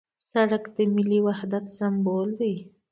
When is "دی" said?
2.39-2.55